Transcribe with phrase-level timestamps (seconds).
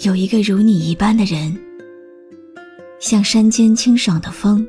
[0.00, 1.58] 有一个如你一般的人，
[3.00, 4.64] 像山间清爽的风，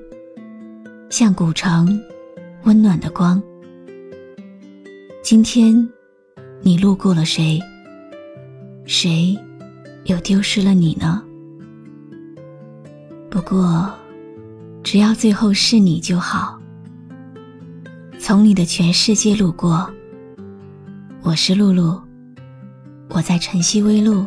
[1.11, 2.01] 像古城
[2.63, 3.39] 温暖的光。
[5.21, 5.87] 今天
[6.61, 7.59] 你路过了谁？
[8.85, 9.37] 谁
[10.05, 11.23] 又丢失了你呢？
[13.29, 13.93] 不过，
[14.83, 16.59] 只要最后是你就好。
[18.17, 19.87] 从你的全世界路过，
[21.21, 22.01] 我是露露。
[23.09, 24.25] 我在晨曦微露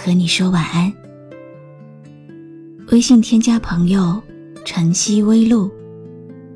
[0.00, 0.92] 和你说晚安。
[2.92, 4.22] 微信添加朋友
[4.64, 5.68] “晨曦微露”，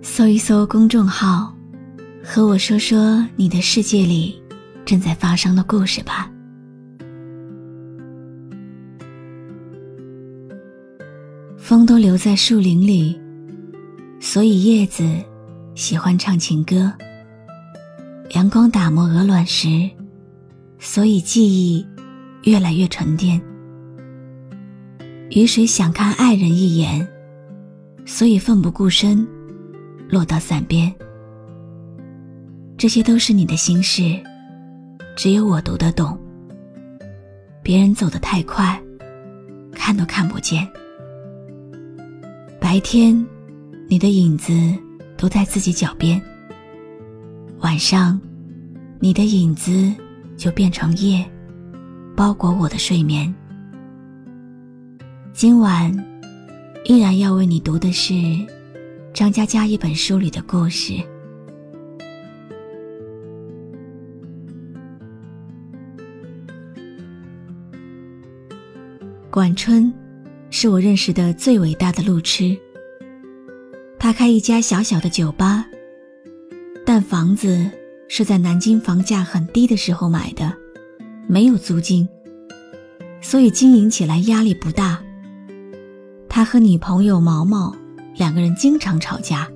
[0.00, 1.52] 搜一搜公众号，
[2.22, 4.40] 和我说说你的世界里
[4.84, 6.30] 正在发生的故事吧。
[11.58, 13.20] 风都留在树林里，
[14.20, 15.04] 所以叶子
[15.74, 16.92] 喜欢唱情歌。
[18.36, 19.90] 阳光打磨鹅卵石。
[20.84, 21.86] 所以记忆
[22.44, 23.40] 越来越沉淀。
[25.30, 27.06] 雨水想看爱人一眼，
[28.04, 29.26] 所以奋不顾身
[30.08, 30.92] 落到伞边。
[32.76, 34.18] 这些都是你的心事，
[35.16, 36.18] 只有我读得懂。
[37.62, 38.80] 别人走得太快，
[39.72, 40.68] 看都看不见。
[42.60, 43.24] 白天，
[43.88, 44.52] 你的影子
[45.16, 46.20] 都在自己脚边；
[47.60, 48.20] 晚上，
[49.00, 49.92] 你的影子。
[50.34, 51.24] 就变成夜，
[52.22, 53.34] 包裹我的睡眠。
[55.32, 55.92] 今晚
[56.84, 58.14] 依然要为你读的是
[59.12, 60.92] 张嘉佳一本书里的故事。
[69.28, 69.92] 管春
[70.48, 72.56] 是我认识的最伟大的路痴。
[73.98, 75.66] 他开一家小小的酒吧，
[76.86, 77.68] 但房子。
[78.14, 80.54] 是在南京房价很低的时候买的，
[81.26, 82.08] 没有租金，
[83.20, 85.00] 所以经营起来压力不大。
[86.28, 87.74] 他和女朋友毛毛
[88.16, 89.48] 两个人经常吵架。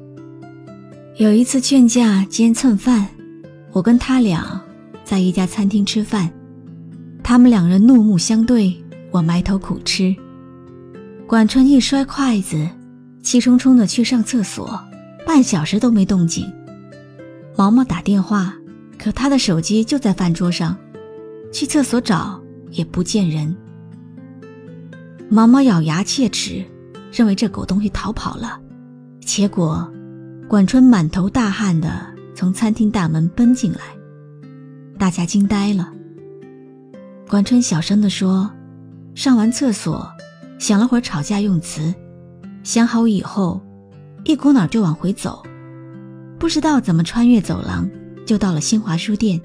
[1.17, 3.09] 有一次劝架兼蹭饭，
[3.73, 4.61] 我跟他俩
[5.05, 6.31] 在一家餐厅吃饭，
[7.23, 8.77] 他们两人怒目相对，
[9.11, 10.15] 我埋头苦吃。
[11.27, 12.69] 管春一摔筷子，
[13.23, 14.79] 气冲冲的去上厕所，
[15.27, 16.47] 半小时都没动静。
[17.57, 18.55] 毛毛打电话，
[18.99, 20.77] 可他的手机就在饭桌上，
[21.57, 22.39] 去厕所找
[22.71, 23.57] 也不见人。
[25.31, 26.63] 毛毛咬牙切齿，
[27.11, 28.61] 认为这狗东西逃跑了。
[29.23, 29.91] 结果，
[30.47, 33.79] 管春满头大汗的从餐厅大门奔进来，
[34.99, 35.91] 大家惊呆了。
[37.27, 38.51] 管春小声地说
[39.17, 40.07] ：“上完厕所，
[40.59, 41.95] 想了会儿吵架用词，
[42.65, 43.59] 想好以后，
[44.25, 45.43] 一股脑就往回走。”
[46.39, 47.89] 不知道怎么穿越走廊，
[48.27, 49.41] 就到了新华书店。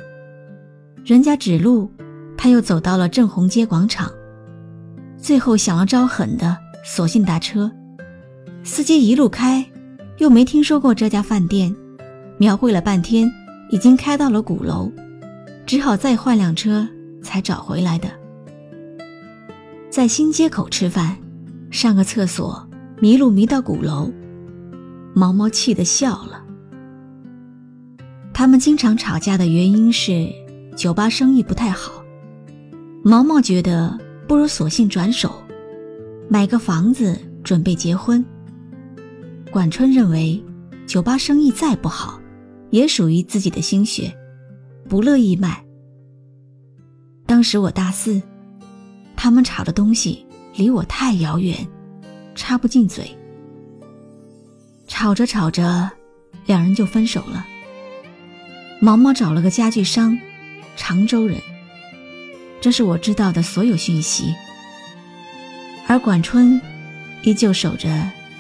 [1.04, 1.90] 人家指路，
[2.38, 4.12] 他又走到了正红街广场。
[5.18, 7.72] 最后想了招狠的，索性打车。
[8.64, 9.66] 司机一路开，
[10.18, 11.76] 又没听说过这家饭店，
[12.38, 13.32] 描绘了半天，
[13.72, 14.92] 已经开到了鼓楼，
[15.66, 16.88] 只好再换辆车
[17.24, 18.08] 才找回来的。
[19.90, 21.18] 在新街口吃饭，
[21.72, 22.68] 上个厕所
[23.00, 24.12] 迷路迷到鼓楼，
[25.16, 26.44] 毛毛气得笑了。
[28.34, 30.28] 他们经常吵架的原因是
[30.82, 32.04] 酒吧生意不太好。
[33.04, 33.96] 毛毛觉得
[34.28, 35.32] 不如索性转手，
[36.28, 38.26] 买个房子准备结婚。
[39.52, 40.44] 管春认为
[40.88, 42.20] 酒吧生意再不好，
[42.72, 44.12] 也属于自己的心血，
[44.90, 45.64] 不乐意卖。
[47.28, 48.20] 当时我大四，
[49.16, 51.56] 他们吵的东西离我太遥远，
[52.34, 53.16] 插不进嘴。
[54.88, 55.92] 吵着吵着，
[56.48, 57.46] 两人就分手了。
[58.80, 60.18] 毛毛找了个家具商，
[60.76, 61.38] 常州人。
[62.60, 64.36] 这是我知道的所有讯息。
[65.88, 66.62] 而管春
[67.24, 67.90] 依旧守着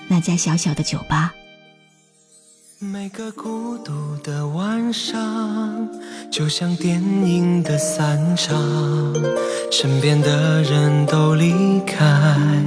[0.07, 1.33] 那家小小的酒吧。
[2.79, 5.87] 每个孤独的晚上，
[6.31, 9.13] 就像电影的散场，
[9.71, 12.59] 身边的人都离开，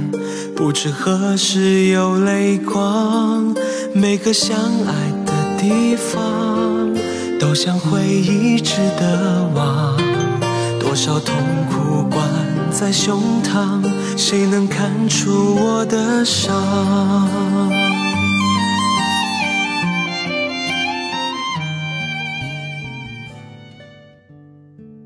[0.55, 3.53] 不知何时有泪光。
[3.93, 6.54] 每个相爱的地方。
[7.45, 9.95] 都像回忆值得忘，
[10.79, 11.35] 多少痛
[11.69, 12.27] 苦关
[12.71, 13.87] 在胸膛，
[14.17, 16.55] 谁能看出我的伤？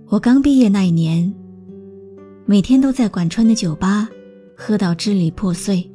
[0.08, 1.34] 我刚毕业那一年，
[2.46, 4.08] 每天都在管川的酒吧
[4.56, 5.92] 喝到支离破碎。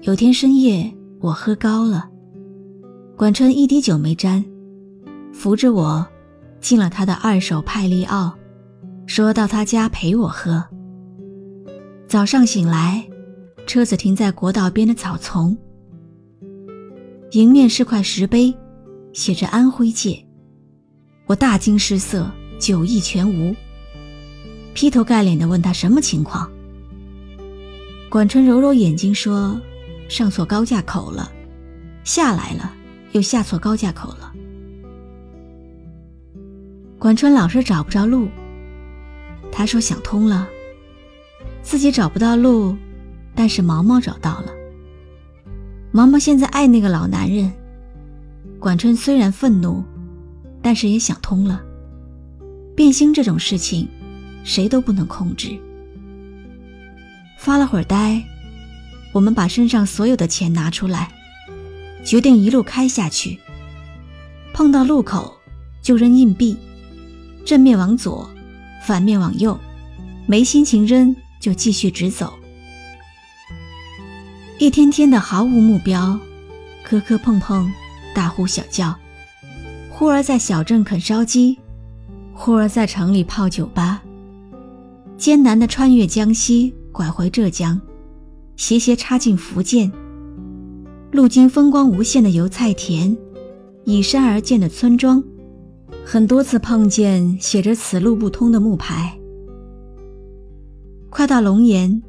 [0.00, 2.08] 有天深夜，我喝高了，
[3.16, 4.44] 管川一滴酒没沾，
[5.32, 6.06] 扶着我
[6.60, 8.36] 进了他的二手派利奥，
[9.06, 10.64] 说到他家陪我喝。
[12.06, 13.06] 早上醒来，
[13.66, 15.56] 车子停在国道边的草丛，
[17.32, 18.54] 迎面是块石碑，
[19.12, 20.24] 写着安徽界，
[21.26, 22.30] 我大惊失色。
[22.58, 23.54] 酒意全无，
[24.74, 26.50] 劈头盖脸的问他什么情况。
[28.10, 29.56] 管春揉揉眼睛说
[30.10, 31.30] ：“上错高架口了，
[32.02, 32.74] 下来了
[33.12, 34.32] 又下错高架口了。”
[36.98, 38.28] 管春老是找不着路，
[39.52, 40.48] 他说想通了，
[41.62, 42.76] 自己找不到路，
[43.36, 44.52] 但是毛毛找到了。
[45.92, 47.52] 毛毛现在爱那个老男人。
[48.58, 49.84] 管春虽然愤怒，
[50.60, 51.62] 但是也想通了。
[52.74, 53.88] 变心这种事情，
[54.42, 55.56] 谁都不能控制。
[57.38, 58.20] 发了会儿呆，
[59.12, 61.12] 我们把身上所有的钱拿出来，
[62.04, 63.38] 决定一路开下去。
[64.52, 65.38] 碰到路口
[65.80, 66.58] 就扔硬币，
[67.44, 68.28] 正面往左，
[68.86, 69.58] 反面往右，
[70.26, 72.32] 没心情扔就继续直走。
[74.58, 76.18] 一天天的毫无目标，
[76.82, 77.70] 磕磕碰碰，
[78.14, 78.94] 大呼小叫，
[79.90, 81.58] 忽而在小镇啃烧鸡。
[82.34, 84.00] 忽而在城里泡酒吧，
[85.16, 87.80] 艰难的穿越江西，拐回浙江，
[88.56, 89.90] 斜斜插进福建，
[91.10, 93.16] 路经风光无限的油菜田，
[93.84, 95.20] 依山而建的村庄，
[96.10, 99.14] 很多次碰见写着“此路不通”的木牌。
[101.10, 102.02] 快到龙岩，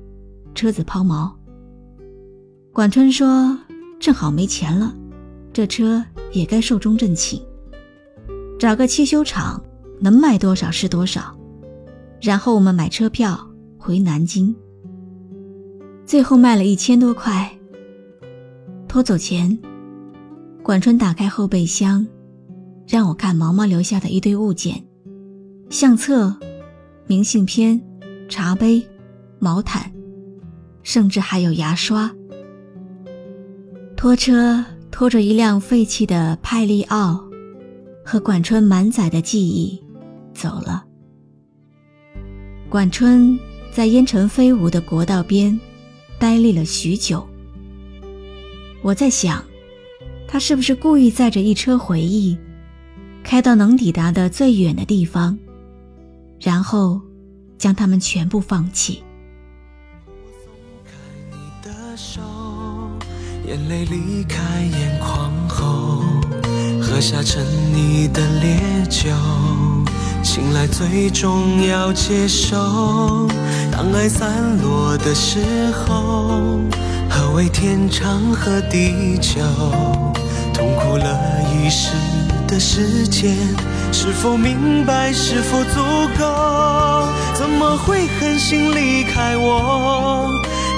[0.56, 1.30] 车子抛锚。
[2.72, 3.60] 管春说
[4.00, 4.96] ：“正好没钱了，
[5.52, 6.02] 这车
[6.32, 7.42] 也该寿终正寝，
[8.58, 9.62] 找个汽修厂。”
[10.00, 11.38] 能卖多少是多少，
[12.22, 13.38] 然后我们买车票
[13.78, 14.56] 回南京。
[16.06, 17.52] 最后卖了一千多块。
[18.88, 19.60] 拖走前，
[20.64, 22.08] 管春打开后备箱，
[22.90, 24.84] 让我看毛毛留下的一堆物件：
[25.70, 26.36] 相册、
[27.06, 27.80] 明信片、
[28.28, 28.84] 茶杯、
[29.38, 29.92] 毛毯，
[30.82, 32.12] 甚至还有牙刷。
[33.96, 37.24] 拖车拖着一辆废弃的派利奥，
[38.04, 39.80] 和管春满载的记忆。
[40.34, 40.84] 走了。
[42.70, 43.38] 管春
[43.72, 45.60] 在烟尘飞舞的国道边
[46.18, 47.24] 呆立了许久。
[48.82, 49.44] 我在想，
[50.28, 52.36] 他是不是故意载着一车回忆，
[53.30, 55.38] 开到能抵达的最远的地方，
[56.40, 57.00] 然后
[57.60, 59.04] 将他们全部放弃。
[63.46, 66.04] 眼泪离开眼眶后，
[66.82, 68.60] 喝下沉溺的烈
[68.90, 69.12] 酒。
[70.24, 73.28] 醒来最终要接受，
[73.72, 75.40] 当爱散落的时
[75.74, 76.62] 候，
[77.08, 79.40] 何谓天长和地久？
[80.52, 81.92] 痛苦了一世
[82.50, 83.38] 的时间，
[83.92, 85.14] 是否明白？
[85.14, 85.80] 是否足
[86.18, 87.08] 够？
[87.36, 90.28] 怎么会狠心离开我？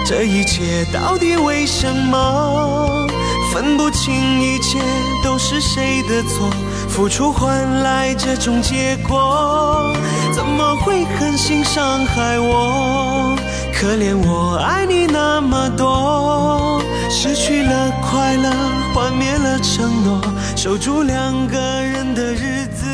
[0.06, 3.08] 这一切到底为什么？
[3.54, 4.80] 分不清一切
[5.24, 6.50] 都是谁的错，
[6.90, 9.94] 付出换来这种结果，
[10.34, 13.36] 怎么会狠心伤害我？
[13.74, 18.50] 可怜我爱你那么多，失去了快乐，
[18.94, 20.22] 幻灭了承诺，
[20.56, 22.86] 守住两个人的日子，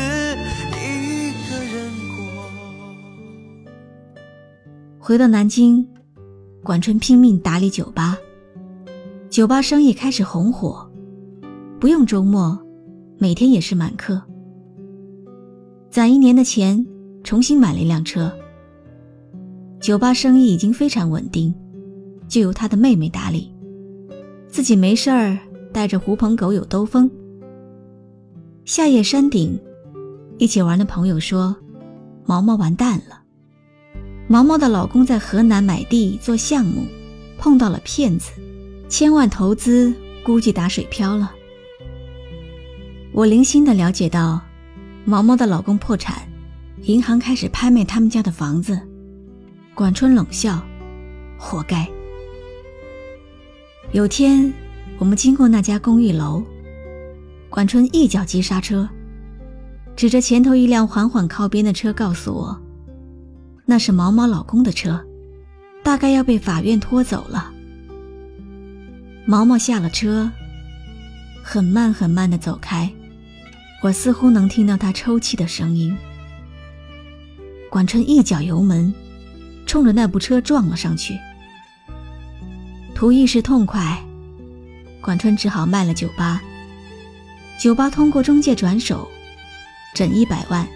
[0.72, 2.24] 一个人过。
[4.98, 5.86] 回到南京，
[6.64, 8.16] 管春拼命打理酒吧。
[9.28, 10.90] 酒吧生意开始红火，
[11.78, 12.58] 不用周末，
[13.18, 14.22] 每天也是满客。
[15.90, 16.86] 攒一年的钱，
[17.22, 18.32] 重新买了一辆车。
[19.78, 21.54] 酒吧生意已经非常稳定，
[22.28, 23.52] 就由他的妹妹打理，
[24.48, 25.38] 自己没事儿
[25.70, 27.10] 带着狐朋狗友兜风。
[28.68, 29.58] 夏夜山顶，
[30.36, 31.56] 一起玩的朋友说
[32.28, 33.22] ：“毛毛完蛋了，
[34.28, 36.86] 毛毛的老公在河南买地做项目，
[37.38, 38.30] 碰到了骗子。”
[38.86, 41.32] 千万投资估计打水漂了。
[43.10, 44.38] 我零星的了解到，
[45.06, 46.28] 毛毛的老公破产，
[46.82, 48.78] 银行开始拍卖他们家的房子。
[49.74, 50.62] 管春冷笑
[51.40, 51.88] ：“活该。”
[53.92, 54.52] 有天，
[54.98, 56.44] 我们经过那家公寓楼，
[57.50, 58.88] 管春一脚急刹车，
[59.96, 62.60] 指着前头一辆缓缓靠边的车，告诉我
[63.64, 65.02] ：“那是毛毛老公的车，
[65.82, 67.50] 大概要被法院拖走了。
[69.26, 70.30] 毛毛下了车，
[71.42, 72.92] 很慢很慢的走开，
[73.82, 75.96] 我似乎能听到他抽泣的声音。
[77.70, 78.92] 管春一脚油门，
[79.66, 81.18] 冲着那部车撞了上去。
[82.94, 84.02] 图一时痛快，
[85.00, 86.42] 管春只好卖了酒吧。
[87.58, 89.08] 酒吧通过中介转手，
[89.94, 90.66] 整一百万，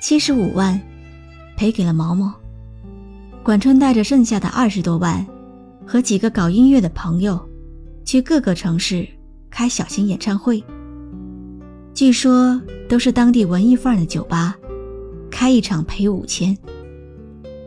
[0.00, 0.80] 七十五万
[1.56, 2.32] 赔给了毛毛。
[3.42, 5.26] 管春带着剩下的二十多万，
[5.84, 7.38] 和几个搞音乐的朋友。
[8.02, 9.06] 去各个城市
[9.50, 10.62] 开小型演唱会，
[11.94, 14.56] 据说都是当地文艺范儿的酒吧，
[15.30, 16.56] 开一场赔五千。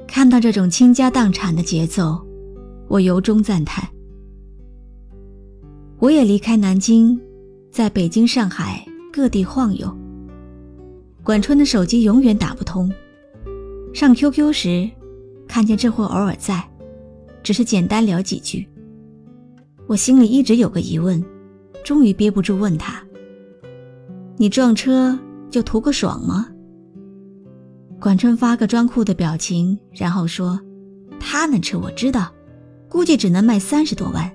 [0.07, 2.21] 看到这种倾家荡产的节奏，
[2.87, 3.87] 我由衷赞叹。
[5.99, 7.17] 我也离开南京，
[7.73, 9.91] 在北京、上海各地晃悠。
[11.23, 12.87] 管春的手机永远打不通，
[13.95, 14.87] 上 QQ 时，
[15.47, 16.63] 看见这货偶尔在，
[17.41, 18.69] 只是简单聊几句。
[19.87, 21.25] 我心里一直有个疑问，
[21.83, 23.03] 终于憋不住问他
[24.37, 25.17] ：“你撞车
[25.49, 26.47] 就图个爽吗？”
[27.99, 30.61] 管春发个装酷的表情，然后说
[31.19, 32.31] ：“他那车我知道，
[32.87, 34.31] 估计只能卖三十多万。”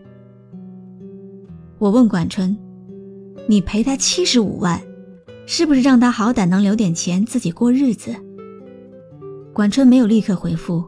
[1.79, 2.57] 我问管春
[3.51, 4.79] ：“你赔他七十五万，
[5.47, 8.15] 是不是让他好歹能留点钱自己过日子？”
[9.55, 10.85] 管春没有立刻回复，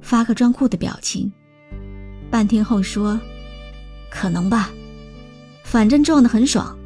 [0.00, 1.30] 发个装酷的表情，
[2.30, 3.20] 半天后说。
[4.10, 4.70] 可能吧，
[5.64, 6.78] 反正撞得很爽。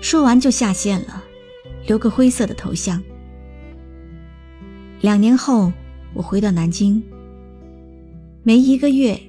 [0.00, 1.22] 说完就下线了，
[1.86, 3.02] 留个灰色的头像。
[5.02, 5.70] 两年后，
[6.14, 7.02] 我回到南京，
[8.44, 9.20] 没一个月，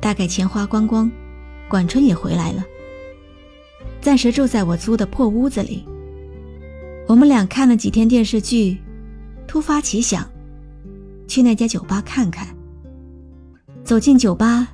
[0.00, 1.10] 大概钱花光光，
[1.66, 2.62] 管春也回来了，
[4.08, 5.84] 暂时住在我租的破屋子里。
[7.06, 8.78] 我们俩看了几天电视剧，
[9.46, 10.26] 突发奇想，
[11.26, 12.48] 去那家酒吧看看。
[13.84, 14.66] 走进酒吧。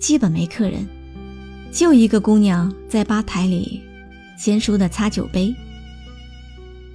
[0.00, 0.84] 基本没客人，
[1.70, 3.80] 就一个姑娘在吧台里
[4.36, 5.54] 娴熟的擦酒杯。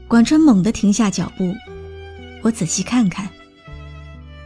[0.10, 1.56] 管春猛地停下脚步，
[2.42, 3.30] 我仔细看看，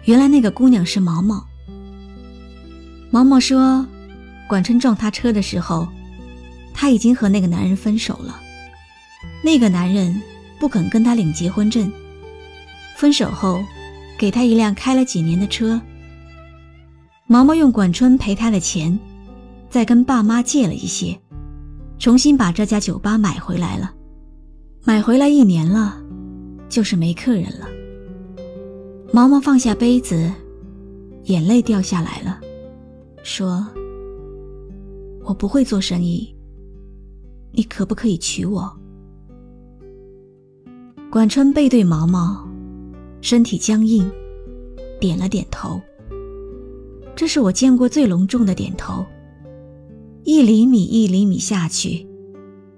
[0.06, 1.44] 原来那个姑娘是毛毛。
[3.10, 3.84] 毛毛说，
[4.48, 5.88] 管春撞他车的时候，
[6.74, 8.40] 他已经和那个男人分手了，
[9.44, 10.22] 那个男人
[10.60, 11.92] 不肯跟他领结婚证，
[12.96, 13.64] 分手后，
[14.18, 15.80] 给他一辆开了几年的车。
[17.28, 19.00] 毛毛用管春赔他的钱，
[19.70, 21.18] 再跟爸妈借了一些，
[21.98, 23.94] 重新把这家酒吧买回来了。
[24.84, 25.98] 买回来一年了，
[26.68, 27.68] 就是没客人了。
[29.14, 30.32] 毛毛放下杯子，
[31.26, 32.40] 眼泪掉下来了，
[33.24, 33.66] 说
[35.24, 36.36] ：“我不会做生意，
[37.52, 38.72] 你可不可以娶我？”
[41.12, 42.48] 管春背对毛毛，
[43.22, 44.10] 身体僵硬，
[45.00, 45.80] 点了点头。
[47.16, 49.06] 这是我见过最隆重的点头。
[50.24, 52.08] 一厘米一厘米下去，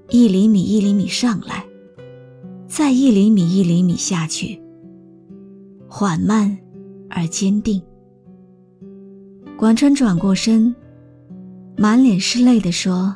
[0.10, 1.66] 一厘米一厘米上来，
[2.68, 4.60] 再一厘米一厘米下去，
[5.88, 6.58] 缓慢
[7.10, 7.82] 而坚定。
[9.56, 10.74] 管春转过身，
[11.78, 13.16] 满脸是泪地说：“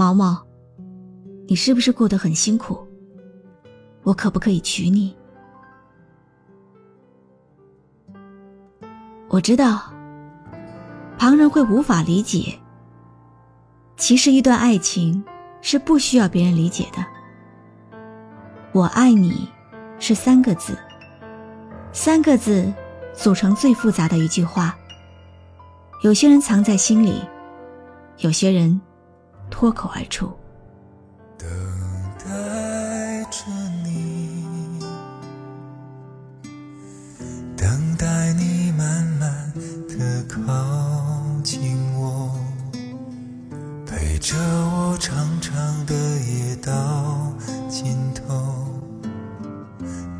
[0.00, 0.42] 毛毛，
[1.46, 2.88] 你是不是过得很辛苦？
[4.02, 5.14] 我可不可以娶你？”
[9.28, 9.92] 我知道。
[11.18, 12.58] 旁人会无法理解。
[13.98, 15.22] 其实，一段爱情
[15.60, 17.04] 是不需要别人理解的。
[18.72, 19.50] 我爱你，
[19.98, 20.78] 是三个字，
[21.92, 22.72] 三个字
[23.12, 24.74] 组成最复杂的一句话。
[26.02, 27.20] 有些人藏在心里，
[28.16, 28.80] 有些人
[29.50, 30.32] 脱口而出。
[31.36, 31.48] 等
[32.18, 33.44] 待着
[33.84, 34.78] 你，
[37.56, 39.52] 等待你慢慢
[39.88, 40.40] 的靠
[41.42, 42.32] 近我，
[43.86, 44.18] 陪。
[44.20, 47.32] 着我长长的夜到
[47.70, 48.68] 尽头，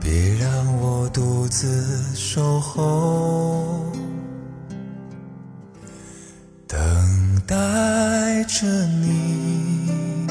[0.00, 3.92] 别让我独自守候，
[6.66, 6.78] 等
[7.46, 7.54] 待
[8.44, 10.26] 着你，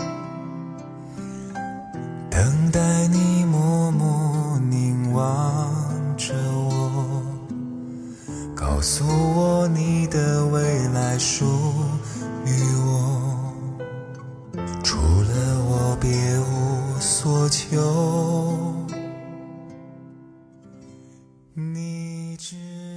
[2.30, 5.72] 等待你默默凝望
[6.18, 7.22] 着我，
[8.56, 11.46] 告诉我你的未来属
[12.46, 12.52] 于
[12.86, 13.54] 我。
[14.84, 18.76] 除了我别无所求。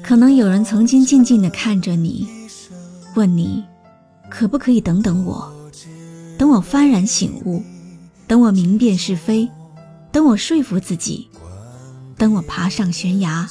[0.03, 2.29] 可能有人曾经静静地看着你，
[3.15, 3.65] 问你，
[4.43, 5.53] 可不可以等等我？
[6.37, 7.63] 等我幡然醒悟，
[8.27, 9.49] 等我明辨是非，
[10.11, 11.29] 等我说服自己，
[12.19, 13.49] 等我爬上悬崖，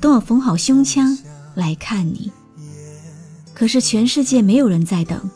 [0.00, 1.18] 等我缝好胸腔
[1.56, 2.30] 来看你。
[3.52, 5.28] 可是全世界没有人在等，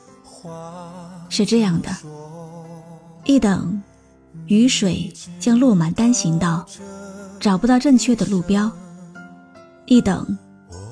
[1.28, 1.90] 是这样的：
[3.24, 3.82] 一等，
[4.46, 6.64] 雨水将落满单行道，
[7.40, 8.70] 找不到正确的路标；
[9.86, 10.38] 一等，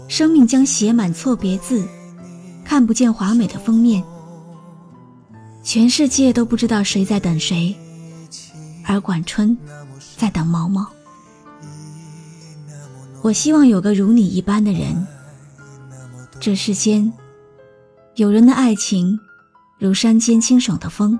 [0.08, 1.86] 生命将写满错别字，
[2.74, 4.02] 看不见华美的封面。
[5.62, 7.72] 全世界都不知道谁在等谁，
[8.84, 9.56] 而管春
[10.16, 10.84] 在等毛毛。
[13.22, 15.06] 我希望有个如你一般的人，
[16.40, 17.12] 这世间。
[18.16, 19.16] 有人的爱情
[19.78, 21.16] 如山间清爽的风，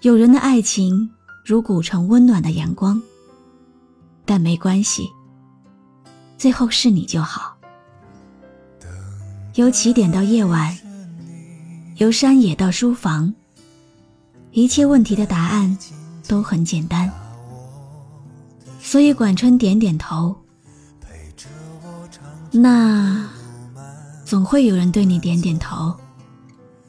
[0.00, 1.10] 有人的爱情
[1.44, 3.02] 如古城温暖的阳光。
[4.24, 5.10] 但没关系，
[6.38, 7.55] 最后是你就好。
[9.56, 10.76] 由起点到夜晚，
[11.96, 13.32] 由山野到书房，
[14.52, 15.76] 一切问题的答案
[16.28, 17.10] 都很简单。
[18.80, 20.36] 所以管春点点头。
[22.52, 23.28] 那。
[24.26, 25.94] 总会有人对你点点头，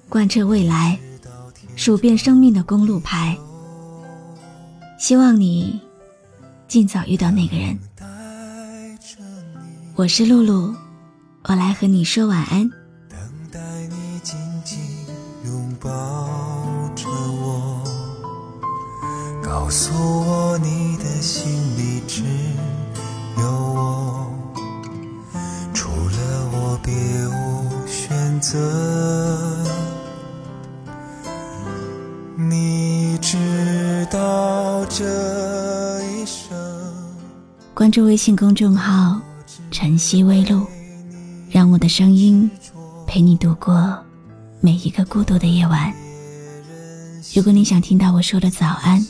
[0.09, 0.99] 贯彻未来，
[1.75, 3.37] 数遍生命的公路牌。
[4.97, 5.79] 希望你
[6.67, 7.77] 尽早遇到那个人。
[9.93, 10.73] 我是露露，
[11.49, 12.69] 我来和你说晚安。
[13.07, 13.17] 等
[13.49, 14.77] 待你紧紧
[15.45, 15.89] 拥抱
[16.93, 17.81] 着我，
[19.41, 22.21] 告诉我你的心里只
[23.39, 24.29] 有我。
[25.73, 26.93] 除了我别
[27.29, 28.59] 无选择。
[32.35, 35.05] 你知道这
[36.03, 36.57] 一生。
[37.73, 39.21] 关注微信公众号
[39.71, 40.67] “晨曦微露”，
[41.67, 42.49] 让我的声音
[43.05, 43.93] 陪你度过
[44.61, 45.93] 每一个孤独的夜晚。
[47.35, 49.05] 如果你想听到我说的早安，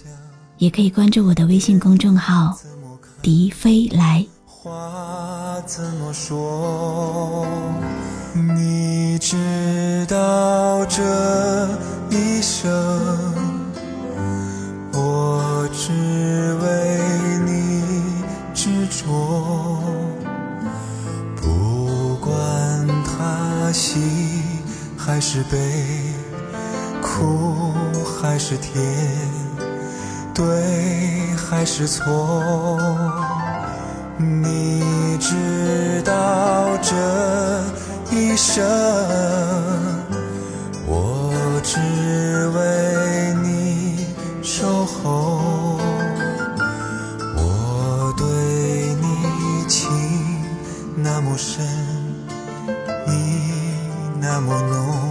[0.57, 2.57] 也可以关注我的微信公众号
[3.21, 4.25] “笛飞来”。
[4.47, 7.45] 话怎么说？
[8.33, 11.03] 你知道这
[12.09, 12.73] 一生，
[14.93, 15.93] 我只
[25.37, 25.55] 是悲，
[26.99, 27.71] 苦
[28.03, 28.83] 还是甜，
[30.33, 30.43] 对
[31.35, 32.79] 还是错。
[34.17, 34.81] 你
[35.19, 36.95] 知道这
[38.09, 38.65] 一生，
[40.87, 41.31] 我
[41.63, 41.77] 只
[42.57, 44.07] 为你
[44.41, 45.77] 守候。
[47.35, 48.25] 我对
[48.95, 49.87] 你情
[50.95, 51.63] 那么深，
[53.05, 53.11] 意
[54.19, 55.06] 那么浓，